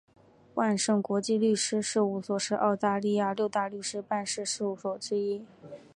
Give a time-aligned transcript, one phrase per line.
[0.55, 4.03] 万盛国际律师事务所是澳大利亚六大律师
[4.43, 5.45] 事务所之一。